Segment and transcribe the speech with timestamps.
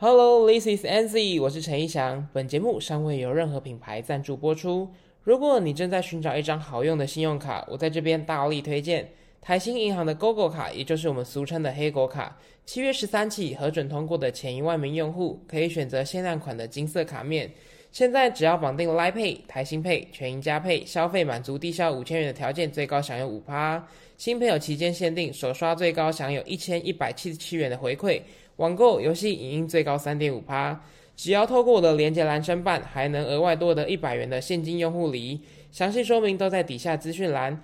[0.00, 2.28] Hello, this is a n z y 我是陈一翔。
[2.32, 4.88] 本节目尚未有任何品牌赞助播出。
[5.24, 12.38] 如果你正在寻找一张好用的信用卡，我在这边大力推荐台新银行的 GoGo 卡，也就是我们俗称的黑狗卡。
[12.64, 17.50] 七月十三起核准通过的前一万名用户，可以选择限量款的金色卡面。
[17.90, 23.84] 现在只要绑定 Line Pay、台新 Pay、全银加 Pay，消费满足低消五千元的条件，最高享有五趴。
[24.16, 28.22] 新朋友期间限定，首刷最高享有一千一百七十七元的回馈。
[28.58, 30.80] 网购游戏影音最高三点五趴，
[31.16, 35.40] 只要透过我的连接栏申办，还能额外多得一百元的现金用户礼。
[35.70, 37.60] 详细说明都在底下资讯栏。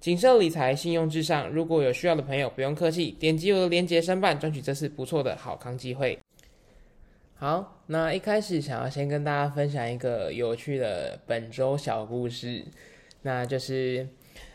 [0.00, 1.50] 谨慎理财，信用至上。
[1.50, 6.18] 如果有需要的朋友，不用客气，点击我的连接申办，赚取这次不错的好康机会。
[7.34, 12.64] 好，那一开始想要先跟大家分享一个有趣的本周小故事，
[13.22, 14.08] 那就是，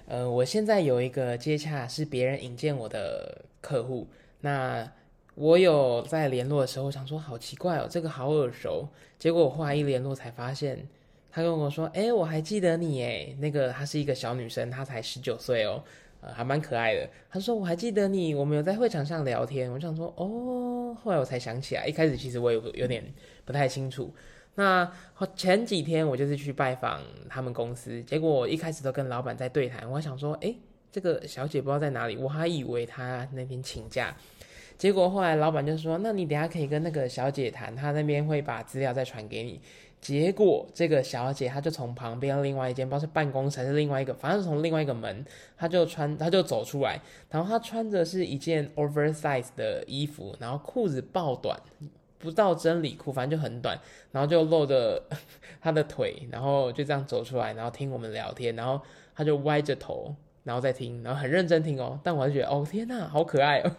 [0.07, 4.07] 呃，我现在有一个接洽是别人引荐我的客户，
[4.41, 4.91] 那。
[5.35, 8.87] 我有在联络的时候想说，好奇怪哦，这个好耳熟。
[9.17, 10.87] 结果我后来一联络才发现，
[11.31, 15.83] 他跟我说：“哎，我还记得你哎，那个她是一个小女生，她才十九岁哦，
[16.21, 23.03] 呃，还蛮可爱的。”他说：“我还记得你，我们有在会场上聊天。”我想说：“哦。”后来我才想起来，一开始其实我有有点
[23.43, 24.13] 不太清楚。
[24.53, 24.87] 那
[25.35, 30.53] 前几天我就是去拜访他们公司，结果一开始都跟老板在对谈，我想说：“哎，
[30.91, 34.15] 这个小姐不知道在哪里？”我还以为她那天请假。
[34.77, 39.61] 结果后来老板就说：“那你等下可以跟那个小姐谈，她那边会把资料再传给你。”
[40.01, 46.99] 结果这个小姐她就从旁边另外一间，不知道是办公室还是另外一个，反正从另外一个门，她就穿，她就走出来，
[47.29, 51.57] 然后她穿着是一件 oversize 的衣服，然后裤子爆短，
[52.19, 53.79] 不到真理裤，反正就很短，
[54.11, 55.01] 然后就露着
[55.61, 58.81] 她的腿，然后就这样走出来，然后听我们聊天，然后
[59.15, 63.71] 她就歪着头，然后再听，然后很认真听哦，但我就觉得哦天呐，好可爱哦。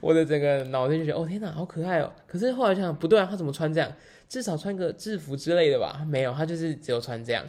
[0.00, 2.12] 我的整个脑袋就觉得，哦天哪，好可爱哦！
[2.26, 3.92] 可是后来想，不对啊，他怎么穿这样？
[4.28, 6.04] 至少穿个制服之类的吧？
[6.06, 7.44] 没有，他就是只有穿这样。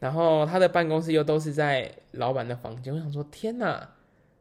[0.00, 2.92] 然后他的办公室又都是在老板的房间。
[2.92, 3.88] 我想说，天哪，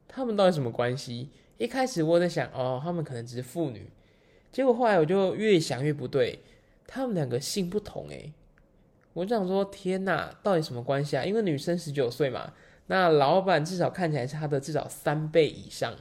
[0.08, 1.30] 他们到底什么关系？
[1.58, 3.90] 一开始我在想，哦，他们可能只是父女。
[4.52, 6.40] 结果后来我就越想越不对，
[6.85, 8.34] 他们两个性不同诶。
[9.14, 11.24] 我就想说，天哪，到底什么关系啊？
[11.24, 12.52] 因为女生十九岁嘛，
[12.88, 15.96] 那老板至少看起来是他的至少三倍以上。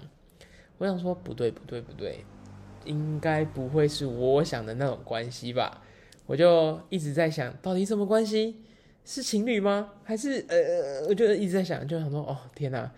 [0.83, 2.25] 我想说不对不对不对，
[2.85, 5.81] 应该不会是我想的那种关系吧？
[6.27, 8.57] 我就一直在想到底什么关系？
[9.05, 9.93] 是情侣吗？
[10.03, 12.91] 还是呃，我就一直在想，就想说哦天哪，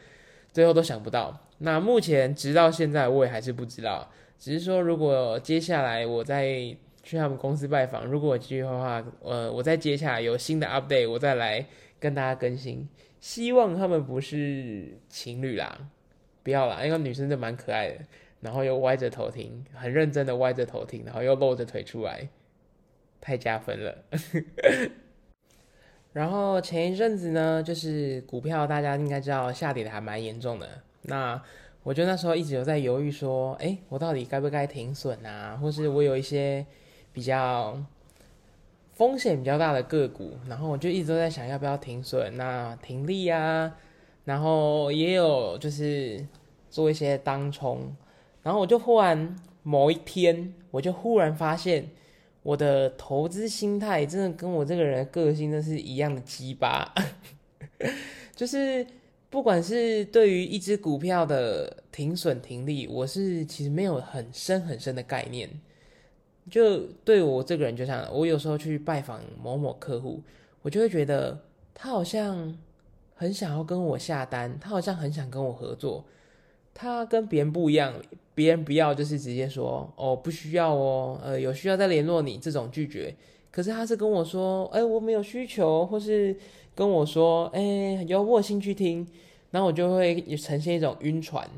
[0.51, 1.39] 最后都想不到。
[1.59, 11.67] 那目前直到现在我也还是不知道，只是说如果接下来我再去他们公司拜访，如果有机会的话，呃，我再接下来有新的 update，我再来
[12.01, 12.89] 跟大家更新。
[13.21, 15.91] 希望他们不是情侣啦。
[16.45, 17.97] 不要啦，因为女生就蛮可爱的，
[18.41, 22.29] 然后又歪着头听，很认真的歪着头听，然后又露着腿出来，
[23.19, 23.97] 太加分了。
[26.13, 30.69] 然后前一阵子呢，就是股票大家应该知道下跌的还蛮严重的，
[31.03, 31.43] 那
[31.83, 35.57] 我就那时候一直有在犹豫说，哎，我到底该不该停损啊？
[35.57, 36.65] 或是我有一些
[37.13, 37.83] 比较
[38.93, 43.77] 风险比较大的个股，然后我就一直都在想要不要停损，那停利啊。
[44.25, 46.27] 然后也有就是
[46.71, 47.95] 做一些当冲，
[48.43, 51.87] 然后我就忽然某一天，我就忽然发现
[52.43, 56.91] 我的投资心态真的跟我这个人的个性真是一样的鸡巴，
[58.35, 58.87] 就是
[59.29, 65.51] 不管是对于一只股票的停损停利，我是其实没有很深很深的概念。
[66.51, 70.23] 就对我这个人，就像我有时候去拜访某某客户，
[70.63, 71.39] 我就会觉得
[71.75, 72.57] 他好像。
[73.15, 76.05] 很想要跟我下单，他好像很想跟我合作。
[76.75, 77.95] 他跟别人不一样，
[78.35, 83.15] 别人不要就是直接说哦不需要哦，呃有需要再联络你这种拒绝。
[83.53, 86.37] 可是他是跟我说，哎我没有需求，或是
[86.75, 89.07] 跟我说，哎有我兴趣听，
[89.53, 91.49] 然后我就会呈现一种晕船。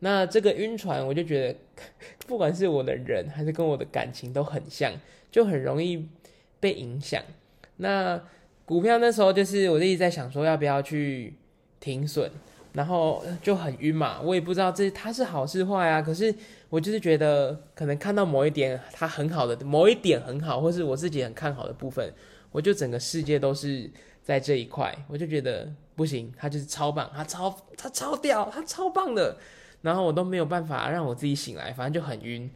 [0.00, 1.58] 那这个晕船，我就觉得
[2.28, 4.92] 不管是我的人还是跟我的感情都很像，
[5.32, 6.06] 就很容易
[6.60, 7.22] 被影响。
[7.78, 8.22] 那。
[8.68, 11.34] 股票那时候就是我一直在想说要不要去
[11.80, 12.30] 停损，
[12.74, 16.02] 然后就很晕嘛，我也不知道这它是好是坏啊。
[16.02, 16.34] 可是
[16.68, 22.12] 我就是觉得可能看到某一点它很好的某一点很好，或是我自己很看好的部分，
[22.52, 23.90] 我就整个世界都是
[24.22, 25.66] 在这一块，我就觉得
[25.96, 29.34] 不行，它就是超棒，它超它超屌，它超棒的，
[29.80, 32.50] 然后我都没有办法让我自己醒来，反正就很晕。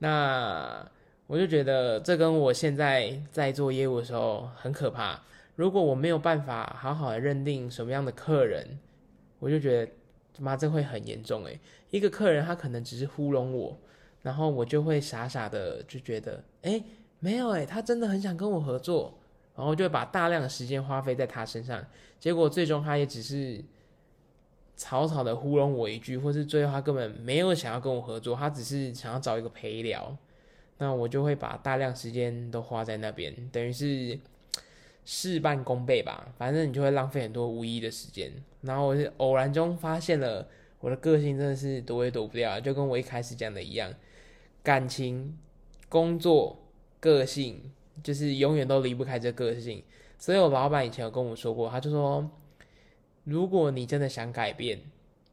[0.00, 0.84] 那
[1.28, 5.22] 我就觉得这跟我现在在做业务的时候很可怕。
[5.56, 8.66] 如果我没有办法好好的认定什么样的客人，
[9.38, 9.92] 我就觉得
[10.38, 11.60] 妈这会很严重诶。
[11.90, 13.78] 一个客人他可能只是糊弄我，
[14.22, 16.82] 然后我就会傻傻的就觉得，哎，
[17.18, 19.18] 没有哎，他真的很想跟我合作，
[19.54, 21.84] 然后就会把大量的时间花费在他身上，
[22.18, 23.62] 结果最终他也只是
[24.76, 30.16] 草草的糊弄我一句，或是最后他根本没有想要跟我合作，他只是想要找一个陪聊，
[30.78, 34.18] 那我就会把大量时间都花在那边，等于是
[35.04, 38.32] 事半功倍吧，反正你就会浪费很多无意义的时间，
[38.62, 40.48] 然后我是偶然中发现了。
[40.80, 43.92] 我的个性真的是躲也躲不掉，就跟我一开始讲的一样，
[44.62, 45.36] 感情、
[45.88, 46.56] 工作、
[47.00, 49.82] 个性，就是永远都离不开这个性。
[50.18, 52.30] 所以我老板以前有跟我说过，他就说，
[53.24, 54.80] 如果你真的想改变，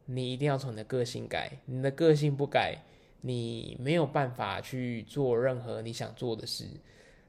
[0.06, 2.82] 你一定要从你的个性改，你的个性不改，
[3.26, 6.64] 你没有办法去做任何你想做的事。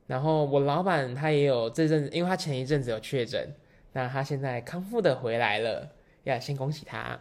[0.05, 3.51] 然后我老板他也有这阵，因为他前一阵子有确诊，
[3.93, 5.89] 那他现在康复的回来了，
[6.23, 7.17] 要先恭喜他。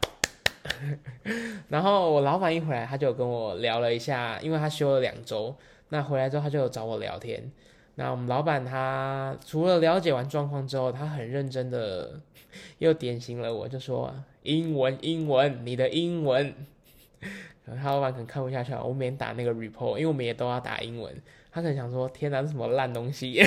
[1.68, 5.56] 然后我老板一回来，他就跟我聊了一下，因为他休了两周，
[5.88, 7.50] 那回来之后他就找我聊天。
[7.94, 12.20] 那我们老板他除了了解完状况之后，他很认真的
[12.78, 16.54] 又点醒了我，就说英文英文，你的英文。
[17.74, 21.12] 他老板可能看不下去了，我每天打那个 report，因为我们也都要打英文，
[21.50, 23.42] 他可能想说天哪，是什么烂东西？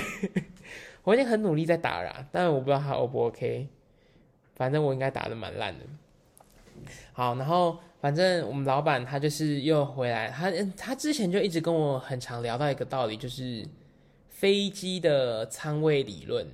[1.03, 3.67] 我已经很努力在打了，但是我不知道他 O 不 OK，
[4.55, 5.85] 反正我应该打的蛮烂的。
[7.13, 13.65] 好，然后反正我们老板他就是又回来，他他之前就一直跟我很常聊到一个道理，就是
[14.27, 16.45] 飞机的舱位理论。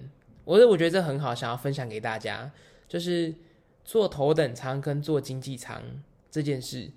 [0.43, 2.51] 我我觉得这很好，想要分享给大家，
[2.87, 3.33] 就是
[3.83, 5.81] 坐头等舱跟坐经济舱
[6.29, 6.91] 这件事。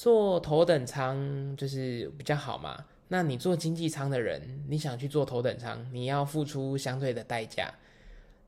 [0.00, 7.74] 坐头等舱就是比较好嘛，那你坐经济舱的人，你想去坐头等舱，你要付出相对的代价。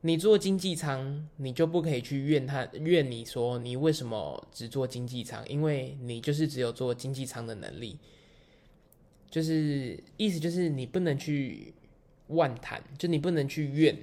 [0.03, 5.45] 你坐经济舱，你就不可以去怨他怨你说你为什么只坐经济舱？
[5.49, 7.99] 因为你就是只有坐经济舱的能力，
[9.29, 11.75] 就是意思就是你不能去
[12.29, 13.99] 妄谈，就你不能去怨，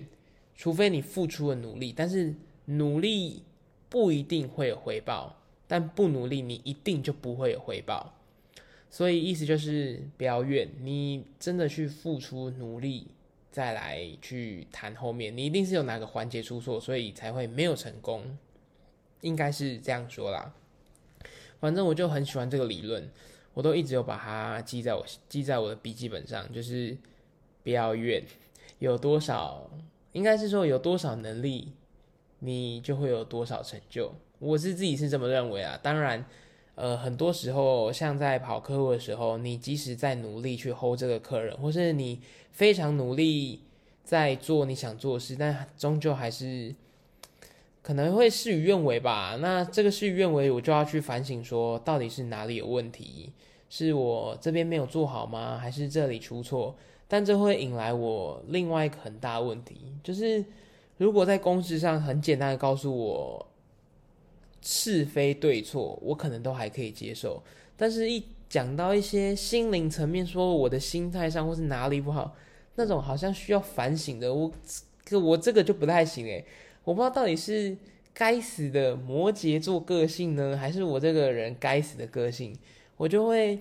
[0.54, 2.36] 除非你付出了努力，但是
[2.66, 3.44] 努力
[3.88, 8.14] 不一定会有回报，但不努力你一定就不会有回报，
[8.90, 13.08] 所以意思就是不要怨，你真的去付出努力。
[13.50, 18.38] 再来去谈后面，你一定是有哪个环节出错，所以才会没有成功，
[19.22, 20.54] 应该是这样说啦。
[21.60, 23.10] 反正我就很喜欢这个理论，
[23.56, 26.96] 我都一直有把它记在我记在我的笔记本上，就是
[27.64, 28.24] 不要怨，
[28.78, 29.68] 有多少
[30.12, 31.74] 应该是说有多少能力，
[32.40, 34.14] 你就会有多少成就。
[34.40, 36.26] 我是自己是这么认为啊，当然。
[36.80, 43.62] 呃，很多时候，像在跑客户的时候，你即使在努力去 hold 这个客人，或是你非常努力
[44.04, 46.76] 在做你想做的事，但终究还是
[47.82, 49.40] 可能会事与愿违吧。
[49.42, 53.32] 那这个事与愿违，我就要去反省，说到底是哪里有问题？
[53.72, 55.58] 是我这边没有做好吗？
[55.58, 56.76] 还是这里出错？
[57.08, 60.46] 但这会引来我另外一个很大问题，就是
[60.98, 63.47] 如果在公式上很简单的告诉我。
[64.62, 67.42] 是非对错，我可能都还可以接受，
[67.76, 72.36] 但是一讲到一些心灵层面，说我的心态上或是哪里不好，
[72.76, 74.52] 那种好像需要反省的，我，
[75.22, 76.46] 我这个就不太行诶，
[76.84, 77.76] 我不知道到底是
[78.14, 82.58] 该死的摩羯座个性呢，还是我这个人该死的个性，
[82.98, 83.60] 我就会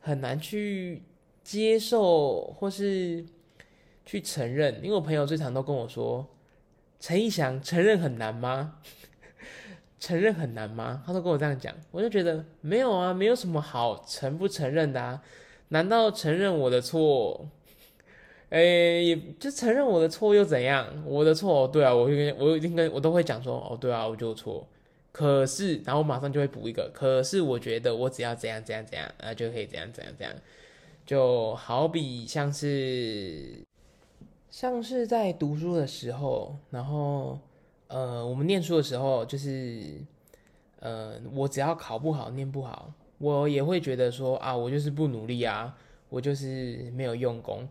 [0.00, 1.02] 很难去
[1.42, 3.24] 接受或是
[4.04, 6.26] 去承认，因为我朋友最常都跟我说，
[7.00, 8.78] 陈义祥承认很难吗？
[10.04, 11.02] 承认很难吗？
[11.06, 15.22] 他都跟我这样讲，我就觉得没有啊，没有什么好承不承认的啊？
[15.68, 17.48] 难道承认我的错，
[18.50, 20.86] 哎，就承认我的错又怎样？
[21.06, 24.66] 我的错，对啊，我会跟我一定跟我都会讲说，哦，对啊，我就错。
[25.10, 30.34] 可是，然后我马上就会补一个，可是我觉得我只要怎样怎样怎样，啊，就可以怎样怎样怎样。
[31.06, 33.64] 就好比像是
[34.50, 37.38] 像是在读书的时候，然后。
[37.88, 40.00] 呃，我们念书的时候，就是，
[40.80, 45.76] 呃，我只要考不好、念不好，我也会觉得说啊，我就是不努力啊，
[46.08, 47.68] 我就是没有用功。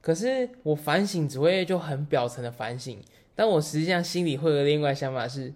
[0.00, 2.98] 可是我反省只会就很表层的反省，
[3.34, 5.52] 但我实际上心里会有另外想法是，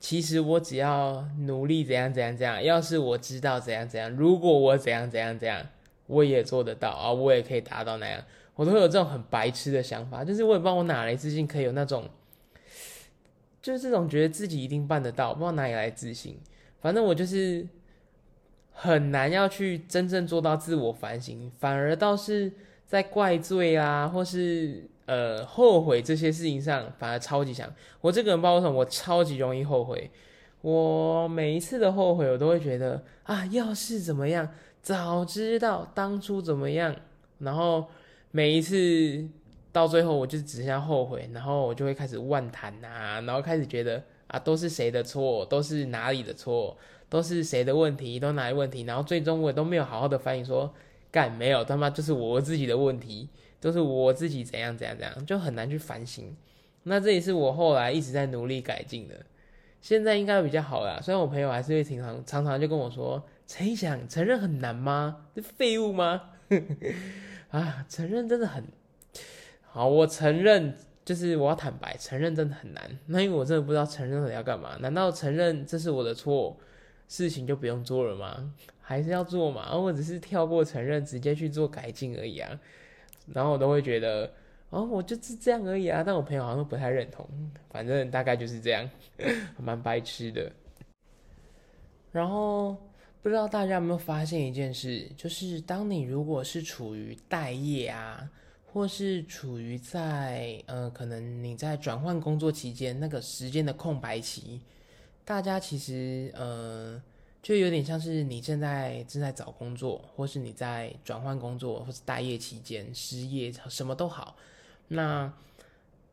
[0.00, 5.64] 其实我只要努力怎样怎样怎样，要是我知道怎样怎样，如果我怎样怎样怎样，
[6.06, 8.24] 我也做得到啊，我也可以达到那样，
[8.56, 12.08] 我都会有这种很白痴的想法，就是我也不知道我哪来自信，可以有那种。
[13.62, 16.36] 就是这种觉得自己一定办得到，不知道哪里来自信。
[16.80, 17.66] 反正我就是
[18.72, 22.52] 很难要去真正做到自我反省，反而倒是
[22.86, 27.72] 在怪罪啊，或是呃后悔这些事情上，反而超级强。
[28.00, 30.10] 我这个人包括什么，我超级容易后悔。
[30.60, 34.48] 我每一次的后悔，我都会觉得啊，要是怎么样，
[34.80, 36.94] 早知道当初怎么样，
[37.38, 37.86] 然后
[38.30, 39.28] 每一次
[39.72, 46.76] 到最后，我就只剩下后悔，然后我就会开始万谈呐，然后开始觉得啊，都是谁的错，都是哪里的错，
[47.08, 50.72] 都是谁的问题，都哪里问题，然后最终我都没有好好的反应说，
[51.10, 53.28] 干没有他妈就是我自己的问题，
[53.60, 56.36] 都是我自己怎样怎样怎样，就很难去反省。
[56.82, 59.14] 那这也是我后来一直在努力改进的，
[59.80, 61.00] 现在应该比较好了。
[61.00, 65.24] 虽然我朋友还是会经常常常就跟我说：“陈一想承认很难吗？
[65.34, 66.30] 这废物吗？”
[67.50, 68.64] 啊，承认真的很
[69.72, 69.88] 好。
[69.88, 70.74] 我承认，
[71.04, 72.98] 就是我要坦白，承认真的很难。
[73.06, 74.76] 那因为我真的不知道承认了要干嘛？
[74.80, 76.56] 难道承认这是我的错，
[77.08, 78.52] 事情就不用做了吗？
[78.80, 79.68] 还是要做嘛？
[79.70, 82.60] 而我只是跳过承认，直接去做改进而已啊。
[83.32, 84.30] 然后我都会觉得。
[84.70, 87.28] 哦，我就是这样而已啊，但我朋友好像不太认同，
[87.68, 88.88] 反正大概就是这样，
[89.62, 90.50] 蛮白痴的。
[92.10, 92.74] 然后
[93.20, 98.26] 不知道大家有没有发现一件事，就是当你如果是处于待业啊，
[98.72, 104.60] 或是处于在呃，可能你在转换工作期间那个时间的空白期，
[105.24, 107.02] 大家其实呃。
[107.42, 114.36] 就有点像是你正在正在找工作，或是你在转换工作，或是待业期间失业，什么都好。
[114.86, 115.28] 那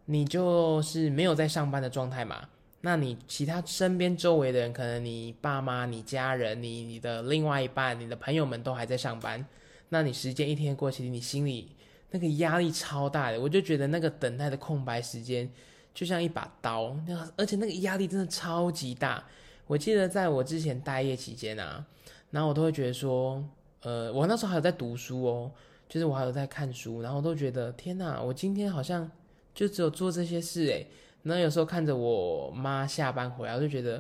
[0.06, 2.50] 你就是没有在上班的状态嘛？
[2.82, 9.46] 那你其他身边周围的人，可能你爸妈、你家人、你你的另外一半、你的朋友们都还在上班。
[9.90, 11.76] 那你时间一天过去，你心里
[12.12, 13.40] 那个压力超大的。
[13.40, 15.50] 我就觉得那个等待的空白时间
[15.94, 19.24] 就像一把刀，那而且那个压力真的超级大。
[19.68, 21.86] 我记得在我之前待业期间啊，
[22.32, 23.44] 然后我都会觉得说，
[23.82, 25.52] 呃，我那时候还有在读书哦，
[25.88, 29.10] 就是我还有在看书，然后都觉得天哪，我今天好像
[29.54, 30.88] 就只有做这些事诶。
[31.22, 33.98] 然后有时候看着我妈下班回来，我就觉得，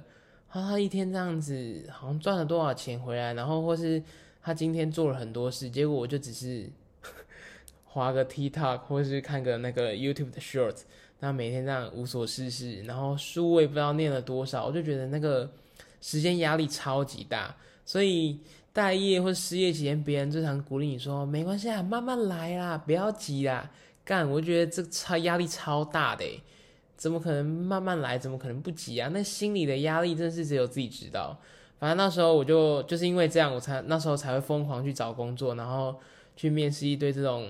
[0.47, 4.01] 啊，她一天这样子好像赚了多少钱回来，然后或是
[4.41, 6.67] 她今天做了很多事，结果我就只是
[7.89, 10.81] 划个 TikTok 或是看个那个 YouTube 的 Shorts。
[11.19, 15.51] 那每天这样无所事事，然后书我也不知道念了多少，我就觉得那个
[16.00, 17.53] 时间压力超级大。
[17.86, 18.39] 所以
[18.72, 23.69] 待业或失业期间，别人经常鼓励你说：“没关系啊，慢慢来啦，不要急啦，
[24.05, 26.24] 干。”我觉得这超压力超大的，
[26.96, 28.17] 怎么可能慢慢来？
[28.17, 29.10] 怎么可能不急啊？
[29.12, 31.38] 那心里的压力真是只有自己知道。
[31.79, 36.00] 反正那时候我就就是因为这样，我才那时候才会疯狂去找工作，然后
[36.38, 37.50] 去面试一堆这种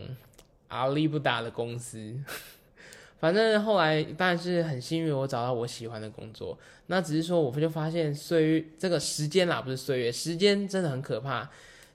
[0.70, 2.18] 阿力不打的公司。
[3.20, 6.58] 反正后来当然是很幸运，我找到我喜欢的工作。
[6.88, 11.50] 那只是说，我就发现岁月这个时间啦，不是岁月，时间真的很可怕。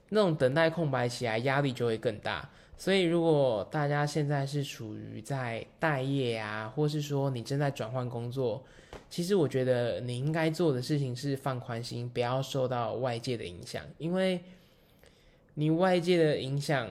[0.09, 2.47] 那种等待空白起来，压力就会更大。
[2.77, 8.63] 所以，如果大家现在是处于在待业啊，或是说你正在转换工作，
[9.09, 14.39] 其实我觉得你应该做的事情是放宽心，不要受到外界的影响，因为
[15.55, 16.87] 你外界的影响，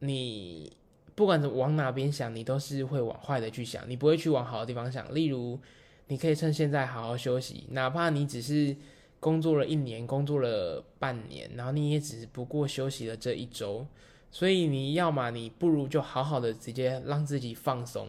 [0.00, 0.70] 你。
[1.18, 5.12] 不管往哪边想，你都是会往坏的去想，你不会去往好的地方想。
[5.12, 5.58] 例如，
[6.06, 8.76] 你可以趁现在好好休息，哪怕你只是
[9.18, 13.84] 工作了一年，工作了半年，然后你也只不过休息了这一周。
[14.30, 18.06] 所以你要么你不如就好好的直接让自己放松，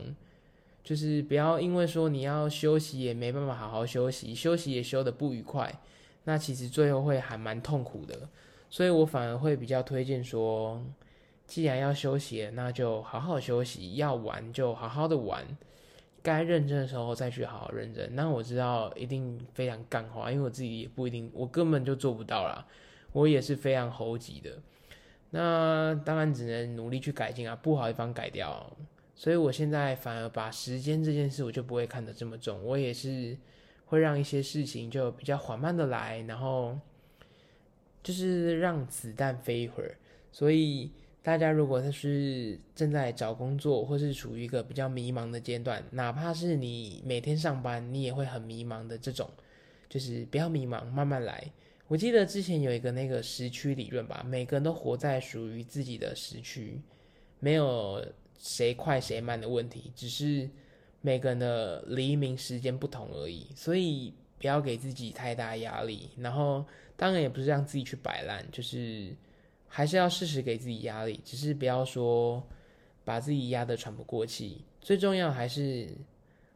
[0.84, 5.82] 就是不要因为说你要休息也没办法好好休息，休息也休的不愉快，
[6.25, 8.30] 那其实最后会还蛮痛苦的。
[8.70, 10.80] 所以我反而会比较推荐说。
[11.50, 15.44] 既然要休息，那就好好休息；要玩就好好的玩，
[16.22, 18.15] 该认真的时候再去好好认真。
[18.15, 22.63] 那我知道一定非常干话，因为我自己也不一定，我根本就做不到啦。
[23.13, 24.51] 我也是非常猴急的。
[25.32, 28.72] 那当然只能努力去改进啊，不好的地方改掉。
[29.15, 32.63] 所以我现在反而把时间这件事，我就不会看得这么重。
[32.63, 33.36] 我也是
[33.88, 36.77] 会让一些事情就比较缓慢的来，然后
[38.03, 39.98] 就是让子弹飞一会儿。
[40.32, 40.91] 所以。
[41.29, 49.29] 大家如果他是正在找工作，或是处于一个比较迷茫的阶段，哪怕是你每天上班，你也会很迷茫的这种，
[49.88, 51.51] 就是不要迷茫，慢慢来。
[51.88, 56.81] 我记得之前有一个那个时区理论吧，每个人都活在属于自己的时区，
[57.39, 58.03] 没有
[58.39, 60.50] 谁快谁慢的问题，只是
[61.01, 63.45] 每个人的黎明时间不同而已。
[63.55, 66.65] 所以不要给自己太大压力，然后
[66.98, 69.15] 当然也不是让自己去摆烂，就是。
[69.69, 72.43] 还是要适时给自己压力，只是不要说
[73.05, 74.65] 把自己压得喘不过气。
[74.81, 75.88] 最重要还是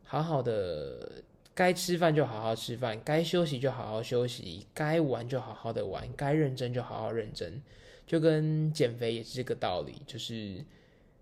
[0.03, 1.11] 好好的，
[1.53, 7.61] 该吃饭就好好吃饭，该休息就好好休息，该玩就好好的玩，该认真就好好认真。
[8.05, 10.63] 就跟减肥也是这个道理，就是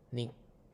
[0.09, 0.29] 你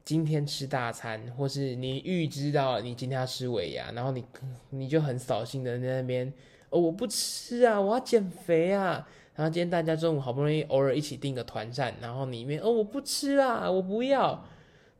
[0.05, 4.23] 今天吃大餐，或是你预知到你今天要吃尾牙，然后你
[4.69, 6.31] 你就很扫兴的在那边
[6.69, 9.07] 哦，我不吃啊，我要减肥啊。
[9.37, 14.43] 然后今天大家中午好不容易偶尔一起订个团膳，然后里面哦我不吃啊，我不要，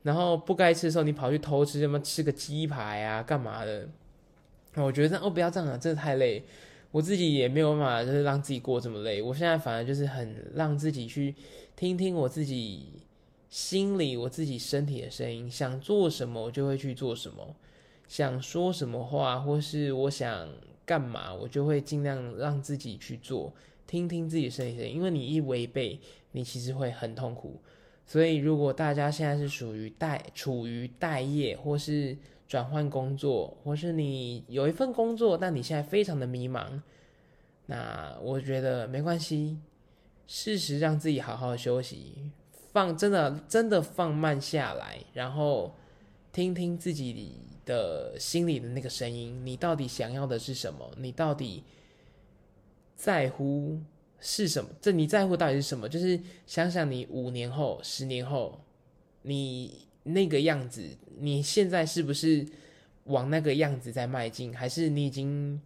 [0.04, 3.88] 然后不该吃的时候你跑去偷吃，什么吃个鸡排啊，干嘛的？
[4.76, 6.44] 我觉得哦不要这样啊，真的太累，
[6.92, 9.20] 我自己也没有办法，就是让自己过这么累。
[9.20, 11.34] 我现在反而就是很让自己去
[11.74, 12.92] 听听我自己
[13.50, 17.56] 心里、我自己身体的声音，想做什么我就会去做什么，
[18.06, 20.48] 想说什么话或是我想
[20.86, 23.52] 干嘛，我就会尽量让自己去做，
[23.88, 24.94] 听听自己声音。
[24.94, 25.98] 因为你一违背，
[26.30, 27.60] 你其实会很痛苦。
[28.06, 32.16] 所以如果大家现在是属于待处于待业或是
[32.46, 36.80] 转换工作，或是你有一份工作，但你现在非常的迷茫，
[37.66, 39.58] 那我觉得没关系，
[40.26, 42.30] 适时让自己好好休息，
[42.72, 45.74] 放真的真的放慢下来，然后
[46.32, 47.34] 听听自己
[47.66, 50.90] 的心里的那个声音，你到底想要的是什么？
[50.96, 51.62] 你到底
[52.98, 53.80] 在乎
[54.20, 54.68] 是什么？
[54.78, 55.88] 这你在乎到底是什么？
[55.88, 58.60] 就是想想你五年后、十年后，
[59.22, 59.86] 你。
[60.04, 60.82] 那个样子，
[61.18, 62.46] 你现在是不是
[63.04, 65.60] 往那个样子在迈进，还是你已经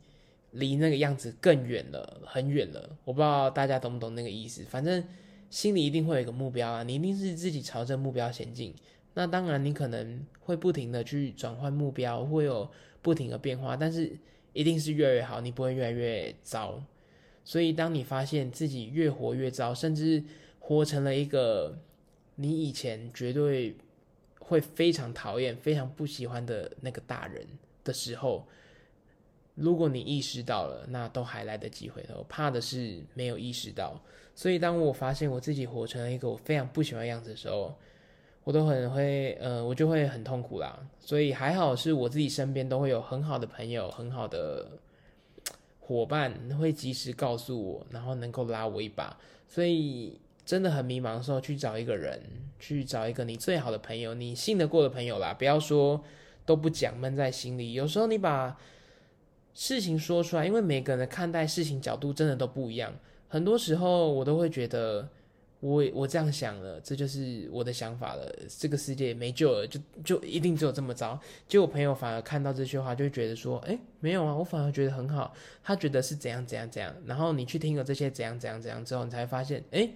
[0.51, 2.99] 离那个样子更远了，很远了？
[3.05, 4.65] 我不知道大家懂不懂那个意思。
[4.65, 5.05] 反正
[5.49, 8.75] 心里一定会有一个目标啊，你一定是自己朝着目标前进。
[9.15, 12.69] 那当然，你可能会不停的去转换目标，会有
[13.01, 14.19] 不停的变化，但是
[14.53, 16.83] 一定是越来越好，你不会越来越糟。
[17.45, 20.23] 所以，当你发现自己越活越糟，甚至
[20.59, 21.77] 活成了一个
[22.37, 23.77] 你以前绝对。
[24.45, 27.47] 会非常讨厌、非常不喜欢的那个大人
[27.85, 28.47] 的时候，
[29.55, 32.27] 如果你意识到了，那都还来得及回头。
[32.29, 33.99] 怕的是没有意识到。
[34.35, 37.75] 所以当我发现我自己活成了一个我非常不喜欢的样子的时候，
[38.45, 40.79] 我都很会，呃，我就会很痛苦啦。
[41.01, 44.69] 所以还好是我自己身边都会有很好的朋友、很好的
[45.83, 49.17] 伙伴，会及时告诉我，然后能够拉我一把。
[49.47, 50.19] 所以。
[50.45, 52.21] 真的很迷茫的时候，去找一个人，
[52.59, 55.33] 去找一个你最好的朋友，你信得过的朋友啦。
[55.33, 56.03] 不要说
[56.45, 57.75] 都不讲，闷在心里。
[57.75, 58.59] 有时候你把
[59.55, 62.93] 事情说出来，因为每个人的看待事情角度真的都不一样。
[63.29, 65.09] 很多时候我都会觉得，
[65.63, 68.31] 我我这样想了，这就是我的想法了。
[68.59, 71.19] 这个世界没救了，就就一定只有这么糟。
[71.49, 75.33] 结果朋友反而看到这句话，就觉得说，哎，没有啊，我反而觉得很好。
[75.63, 76.93] 他觉得是怎样怎样怎样。
[77.07, 79.89] 然后你去听了这些怎样怎样怎样之后，你才发现，哎。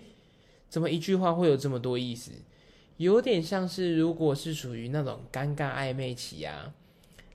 [0.69, 2.33] 怎么一句话会有这么多意思？
[2.97, 6.75] 有点像是，如果是属于那种尴尬暧昧期啊，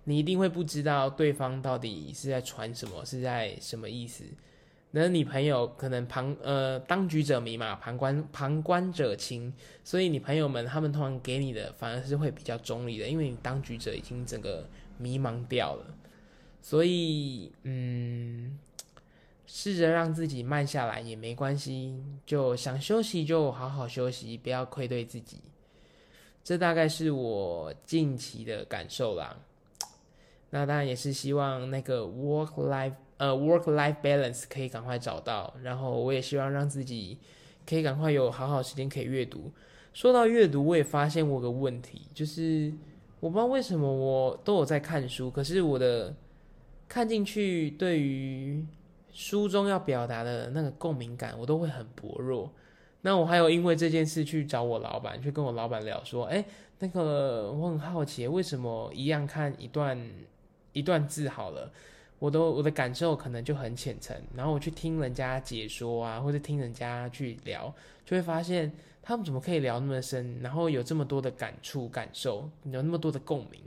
[0.04, 4.26] 你一定会不知道对方到底是在传什么，是在什么意思。
[4.92, 9.52] 那你朋友可能旁呃当局者迷嘛，旁观旁观者清，
[9.84, 15.86] 所以你朋友们他们通常给你的反而是会比较中立的，因为你当局者已经整个迷茫掉了。
[16.62, 18.60] 所以嗯。
[19.54, 25.42] 试着让自己慢下来也没关系，就想休息就好好休息，不要愧对自己。
[26.42, 29.38] 这大概是我近期的感受啦。
[30.52, 37.20] 那当然也是希望那个 work life 呃 work life balance 可以赶快找到，然后我也希望让自己
[37.70, 39.52] 可以赶快有好好时间可以阅读。
[39.94, 42.74] 说到阅读，我也发现我个问题，就是
[43.20, 46.16] 我不知道为什么我都有在看书，可是我的
[46.90, 48.66] 看进去对于
[49.12, 52.52] 书中要表达的那个共鸣感，我都会很薄弱。
[53.02, 56.44] 那我还有因为这件事去找我老板，去跟我老板聊说，哎，
[56.80, 60.10] 那个我很好奇，为什么一样看一段
[60.74, 61.72] 一段字好了，
[62.22, 64.16] 我都我的感受可能就很浅层。
[64.36, 67.74] 然后我去听人家解说啊，或者听人家去聊，
[68.06, 73.60] 就会发现他们怎么可以聊那么深，然后有这么多的感触感受，有那么多的共鸣。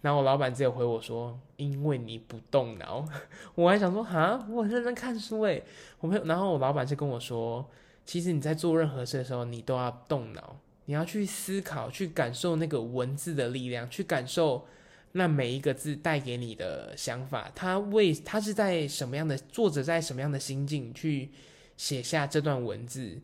[0.00, 3.04] 然后我老板直接回我说：“因为你不动脑。
[3.54, 5.62] ”我还想说：“哈，我认真看书诶。”
[6.00, 6.24] 我没有。
[6.24, 7.62] 然后我老板就跟我说
[8.06, 14.66] ：“其实你在做任何事的时候，你都要动脑，你要去思考，去感受那个文字的力量，去感受
[15.12, 17.50] 那每一个字带给你的想法。
[17.54, 21.30] 他为他是在什么样的作者在什么样的心境去
[21.76, 23.20] 写下这段文字，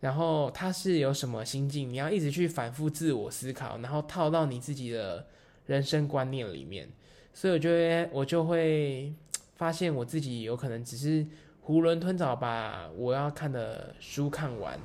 [0.00, 5.26] 然后他是有什么心境，你要一直去反复自我思考，然后套到你自己的。”
[5.66, 6.86] 人生观念里面，
[7.32, 9.10] 所以我就会我就会
[9.56, 11.24] 发现我自己有可能只是
[11.64, 14.78] 囫囵吞枣把我要看的书看完，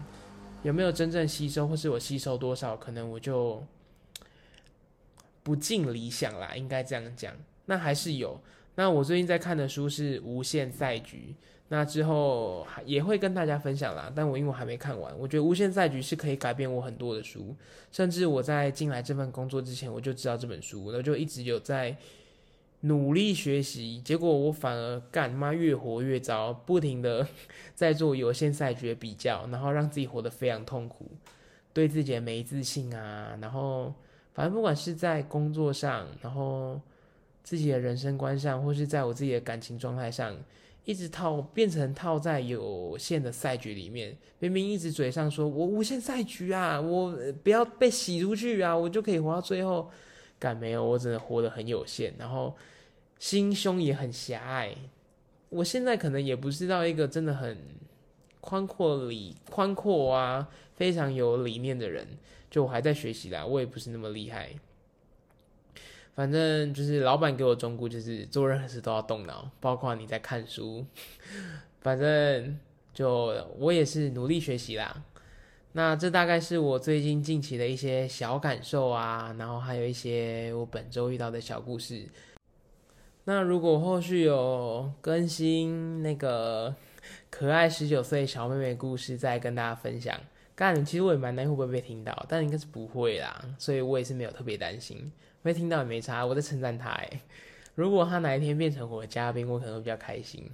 [0.64, 3.62] 有没有真正吸收，或是我吸收多少，可能我就
[5.50, 7.34] 不尽理想啦，应该这样讲。
[7.66, 8.40] 那还是有。
[8.76, 11.34] 那我最近在看的书是《无限赛局》。
[11.70, 17.56] 那之后也会跟大家分享啦，但我因为我还没看完，我觉得《无限赛局》是可以改变我很多的书，
[17.92, 21.98] 甚至我在进来这份工作之前，我就知道这本书，我就一直有在
[22.82, 27.28] 努力学习，结果我反而干妈越活越糟，不停的
[27.74, 31.12] 在做有限赛局的比较，然后让自己活得非常痛苦，
[31.74, 33.94] 对自己的没自信啊，然后
[34.34, 36.80] 反正不管是在工作上，然后
[37.44, 40.36] 自己的人生观上，或是在我自己的感情状态上，
[40.86, 49.90] 一直套变成套在有限的赛局里面，明明一直嘴上说我无限赛局啊，我不要被洗出去啊，我就可以活到最后。
[50.42, 52.56] 感没有，我真的活得很有限，然后
[53.20, 54.74] 心胸也很狭隘。
[55.50, 57.58] 我现在可能也不知道一个真的很
[58.42, 62.08] 宽阔理宽阔啊，非常有理念的人。
[62.50, 64.50] 就我还在学习啦，我也不是那么厉害。
[66.16, 70.86] 反正就是老板给我忠告，就是做任何事都要动脑，包括你在看书。
[71.82, 72.60] 反正
[72.94, 75.04] 就我也是努力学习啦。
[75.74, 82.08] 那这大概是我最近近期的一些小感受啊，然后还有一些我本周遇到的小故事。
[83.26, 86.74] 那如果后续有更新那个
[87.30, 90.20] 可爱十九岁小妹妹故事，再跟大家分享。
[90.56, 96.26] 干，其实我也蛮担心会不会被听到，但应该是不会啦，所以我也是没有特别担心，被听到也没差。
[96.26, 97.22] 我在称赞他哎，
[97.76, 100.50] 如果他哪一天变成我的嘉宾，我可能会比较开心。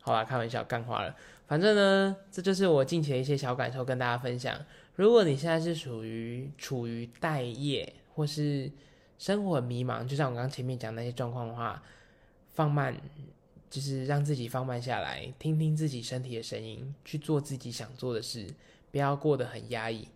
[0.00, 1.14] 好吧，开玩笑，干话了。
[1.46, 4.58] 反正呢，这就是我近期的一些小感受，跟大家分享。
[4.96, 8.70] 如果你现在是属于处于待业或是
[9.18, 11.82] 生活迷茫，就像我刚前面讲那些状况的话，
[12.54, 12.94] 放慢，
[13.74, 18.46] 就是让自己放慢下来，听听自己身体的声音，去做自己想做的事，
[18.92, 20.06] 不要过得很压抑。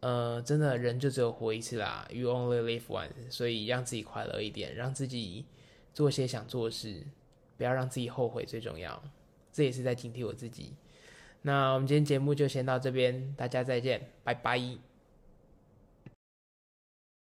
[0.00, 5.44] 呃，真的人就只有活一次啦，You only live once，所以让自己快乐一点，让自己
[5.92, 7.02] 做些想做的事。
[7.58, 9.02] 不要让自己后悔最重要，
[9.52, 10.72] 这也是在警惕我自己。
[11.42, 14.87] 那我们今天节目就先到这边，大家再见，拜拜。